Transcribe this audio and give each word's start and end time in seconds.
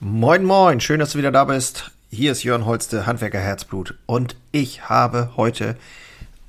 Moin, 0.00 0.44
moin, 0.44 0.78
schön, 0.78 1.00
dass 1.00 1.10
du 1.10 1.18
wieder 1.18 1.32
da 1.32 1.44
bist. 1.44 1.90
Hier 2.08 2.30
ist 2.30 2.44
Jörn 2.44 2.66
Holste, 2.66 3.04
Handwerker 3.04 3.40
Herzblut. 3.40 3.96
Und 4.06 4.36
ich 4.52 4.88
habe 4.88 5.32
heute 5.36 5.74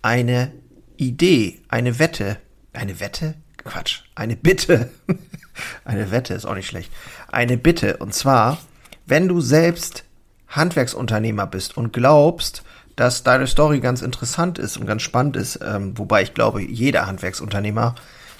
eine 0.03 0.51
Idee, 0.97 1.59
eine 1.67 1.97
Wette. 1.97 2.37
Eine 2.73 2.99
Wette? 2.99 3.33
Quatsch, 3.57 4.01
eine 4.13 4.35
Bitte. 4.35 4.91
eine 5.83 6.11
Wette 6.11 6.35
ist 6.35 6.45
auch 6.45 6.53
nicht 6.53 6.67
schlecht. 6.67 6.91
Eine 7.31 7.57
Bitte. 7.57 7.97
Und 7.97 8.13
zwar, 8.13 8.59
wenn 9.07 9.27
du 9.27 9.41
selbst 9.41 10.03
Handwerksunternehmer 10.49 11.47
bist 11.47 11.75
und 11.75 11.91
glaubst, 11.91 12.61
dass 12.95 13.23
deine 13.23 13.47
Story 13.47 13.79
ganz 13.79 14.03
interessant 14.03 14.59
ist 14.59 14.77
und 14.77 14.85
ganz 14.85 15.01
spannend 15.01 15.35
ist, 15.35 15.59
ähm, 15.65 15.97
wobei 15.97 16.21
ich 16.21 16.35
glaube, 16.35 16.61
jeder 16.61 17.07
Handwerksunternehmer 17.07 17.95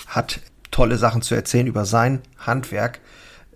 hat 0.05 0.39
tolle 0.69 0.97
Sachen 0.99 1.23
zu 1.23 1.33
erzählen 1.33 1.65
über 1.65 1.85
sein 1.85 2.21
Handwerk 2.37 2.99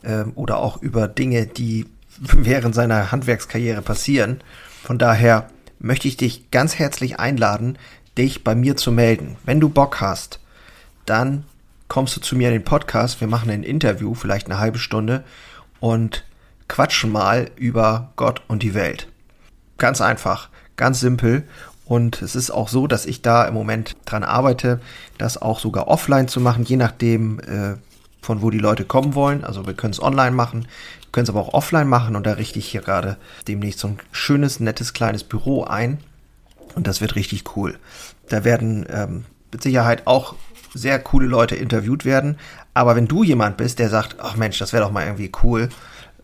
ähm, 0.04 0.34
oder 0.36 0.58
auch 0.58 0.82
über 0.82 1.08
Dinge, 1.08 1.46
die 1.46 1.86
während 2.20 2.76
seiner 2.76 3.12
Handwerkskarriere 3.12 3.82
passieren. 3.82 4.42
Von 4.84 4.98
daher 4.98 5.48
möchte 5.80 6.08
ich 6.08 6.18
dich 6.18 6.52
ganz 6.52 6.80
herzlich 6.80 7.20
einladen, 7.20 7.78
dich 8.18 8.44
bei 8.44 8.56
mir 8.56 8.76
zu 8.76 8.92
melden. 8.92 9.38
Wenn 9.46 9.60
du 9.60 9.70
Bock 9.70 10.02
hast, 10.02 10.40
dann 11.06 11.46
kommst 11.88 12.16
du 12.16 12.22
zu 12.22 12.36
mir 12.36 12.48
in 12.48 12.54
den 12.54 12.64
Podcast. 12.64 13.22
Wir 13.22 13.28
machen 13.28 13.50
ein 13.50 13.64
Interview, 13.64 14.14
vielleicht 14.14 14.48
eine 14.48 14.60
halbe 14.60 14.80
Stunde 14.80 15.24
und 15.80 16.24
quatschen 16.68 17.12
mal 17.12 17.52
über 17.56 18.12
Gott 18.16 18.42
und 18.48 18.64
die 18.64 18.74
Welt. 18.74 19.08
Ganz 19.78 20.02
einfach, 20.02 20.50
ganz 20.76 21.00
simpel. 21.00 21.44
Und 21.86 22.22
es 22.22 22.36
ist 22.36 22.52
auch 22.52 22.70
so, 22.70 22.88
dass 22.88 23.06
ich 23.06 23.22
da 23.22 23.46
im 23.46 23.54
Moment 23.54 23.98
dran 24.06 24.24
arbeite, 24.24 24.80
das 25.18 25.42
auch 25.42 25.60
sogar 25.60 25.88
offline 25.88 26.28
zu 26.28 26.40
machen, 26.40 26.64
je 26.64 26.78
nachdem, 26.78 27.40
äh, 27.42 27.76
von 28.24 28.42
wo 28.42 28.50
die 28.50 28.60
Leute 28.60 28.86
kommen 28.86 29.16
wollen. 29.16 29.44
Also 29.44 29.68
wir 29.68 29.74
können 29.74 29.94
es 29.94 30.02
online 30.02 30.32
machen, 30.32 30.68
können 31.12 31.26
es 31.26 31.30
aber 31.30 31.42
auch 31.42 31.54
offline 31.54 31.88
machen 31.88 32.16
und 32.16 32.26
da 32.26 32.34
richte 32.34 32.60
ich 32.60 32.68
hier 32.68 32.82
gerade 32.82 33.18
demnächst 33.48 33.80
so 33.80 33.90
ein 33.90 34.00
schönes, 34.12 34.60
nettes, 34.60 34.94
kleines 34.94 35.24
Büro 35.24 35.64
ein 35.64 36.00
und 36.76 36.88
das 36.88 37.02
wird 37.02 37.16
richtig 37.16 37.56
cool. 37.56 37.78
Da 38.30 38.44
werden 38.44 38.86
ähm, 38.90 39.26
mit 39.52 39.62
Sicherheit 39.62 40.08
auch 40.08 40.36
sehr 40.74 40.98
coole 41.00 41.28
Leute 41.28 41.56
interviewt 41.56 42.06
werden, 42.06 42.38
aber 42.74 42.96
wenn 42.96 43.08
du 43.08 43.24
jemand 43.24 43.58
bist, 43.58 43.78
der 43.78 43.90
sagt, 43.90 44.16
ach 44.20 44.36
Mensch, 44.36 44.58
das 44.58 44.74
wäre 44.74 44.84
doch 44.84 44.92
mal 44.92 45.06
irgendwie 45.06 45.32
cool, 45.44 45.70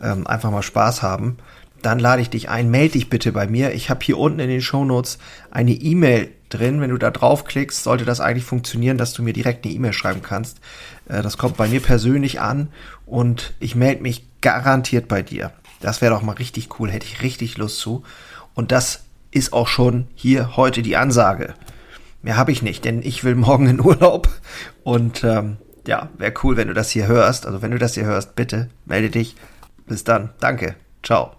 ähm, 0.02 0.26
einfach 0.26 0.50
mal 0.50 0.64
Spaß 0.64 1.04
haben, 1.04 1.38
dann 1.82 2.00
lade 2.00 2.22
ich 2.22 2.30
dich 2.30 2.50
ein, 2.50 2.70
melde 2.70 2.94
dich 2.94 3.10
bitte 3.10 3.32
bei 3.32 3.48
mir. 3.48 3.74
Ich 3.74 3.90
habe 3.90 4.04
hier 4.04 4.18
unten 4.18 4.40
in 4.40 4.50
den 4.50 4.62
Show 4.62 4.86
Notes 4.86 5.20
eine 5.52 5.72
E-Mail 5.72 6.30
drin. 6.50 6.82
Wenn 6.82 6.90
du 6.90 6.98
da 6.98 7.12
draufklickst, 7.12 7.84
sollte 7.84 8.06
das 8.06 8.20
eigentlich 8.20 8.46
funktionieren, 8.46 8.98
dass 8.98 9.14
du 9.14 9.24
mir 9.24 9.34
direkt 9.34 9.66
eine 9.66 9.74
E-Mail 9.74 9.94
schreiben 9.94 10.22
kannst. 10.22 10.60
Äh, 11.08 11.22
das 11.22 11.38
kommt 11.38 11.58
bei 11.58 11.68
mir 11.68 11.82
persönlich 11.82 12.42
an 12.42 12.70
und 13.06 13.54
ich 13.60 13.76
melde 13.76 14.02
mich 14.02 14.26
garantiert 14.42 15.08
bei 15.08 15.22
dir. 15.22 15.52
Das 15.80 16.02
wäre 16.02 16.14
doch 16.14 16.22
mal 16.22 16.34
richtig 16.34 16.80
cool, 16.80 16.92
hätte 16.92 17.06
ich 17.06 17.22
richtig 17.22 17.58
Lust 17.58 17.80
zu. 17.80 18.04
Und 18.54 18.72
das 18.72 19.04
ist 19.32 19.54
auch 19.54 19.68
schon 19.68 20.08
hier 20.16 20.58
heute 20.58 20.82
die 20.82 20.98
Ansage. 20.98 21.54
Mehr 22.22 22.36
habe 22.36 22.52
ich 22.52 22.62
nicht, 22.62 22.84
denn 22.84 23.02
ich 23.02 23.24
will 23.24 23.36
morgen 23.36 23.68
in 23.68 23.80
Urlaub. 23.80 24.30
Und 24.84 25.24
ähm, 25.24 25.58
ja, 25.88 26.10
wäre 26.18 26.34
cool, 26.44 26.58
wenn 26.58 26.68
du 26.68 26.74
das 26.74 26.90
hier 26.90 27.08
hörst. 27.08 27.46
Also 27.46 27.62
wenn 27.62 27.72
du 27.72 27.78
das 27.78 27.94
hier 27.94 28.06
hörst, 28.06 28.36
bitte 28.36 28.70
melde 28.86 29.10
dich. 29.10 29.36
Bis 29.88 30.04
dann. 30.04 30.30
Danke. 30.40 30.76
Ciao. 31.02 31.39